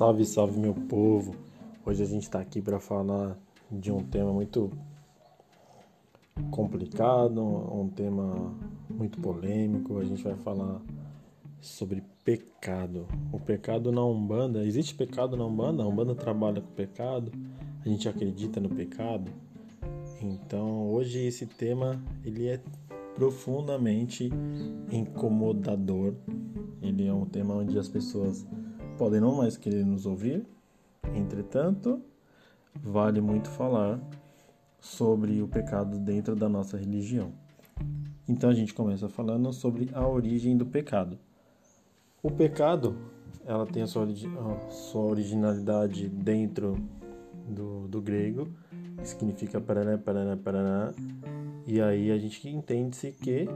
[0.00, 1.34] Salve, salve meu povo!
[1.84, 3.36] Hoje a gente está aqui para falar
[3.70, 4.70] de um tema muito
[6.50, 8.50] complicado, um tema
[8.88, 9.98] muito polêmico.
[9.98, 10.80] A gente vai falar
[11.60, 13.06] sobre pecado.
[13.30, 15.82] O pecado na Umbanda, existe pecado na Umbanda?
[15.82, 17.30] A Umbanda trabalha com pecado?
[17.84, 19.30] A gente acredita no pecado?
[20.22, 22.58] Então, hoje esse tema ele é
[23.14, 24.30] profundamente
[24.90, 26.14] incomodador.
[26.80, 28.46] Ele é um tema onde as pessoas
[29.00, 30.44] podem não mais querer nos ouvir.
[31.14, 32.02] Entretanto,
[32.74, 33.98] vale muito falar
[34.78, 37.32] sobre o pecado dentro da nossa religião.
[38.28, 41.18] Então a gente começa falando sobre a origem do pecado.
[42.22, 42.94] O pecado,
[43.46, 46.76] ela tem a sua, a sua originalidade dentro
[47.48, 48.50] do, do grego,
[48.98, 50.92] que significa paraná, paraná, paraná.
[51.66, 53.48] E aí a gente entende-se que